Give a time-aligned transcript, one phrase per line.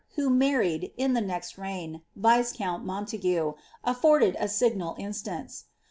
[0.15, 3.53] who married, in llie ik>xI rei^n< viscount MonUgue,
[3.85, 5.65] atforded a signal instance.'